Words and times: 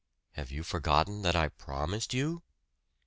"Have 0.31 0.49
you 0.49 0.63
forgotten 0.63 1.21
that 1.21 1.35
I 1.35 1.49
promised 1.49 2.11
you?" 2.11 2.41